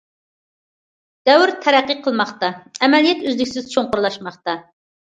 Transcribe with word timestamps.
دەۋر 1.31 1.53
تەرەققىي 1.67 1.99
قىلماقتا، 2.09 2.51
ئەمەلىيەت 2.81 3.25
ئۈزلۈكسىز 3.31 3.73
چوڭقۇرلاشماقتا. 3.77 4.63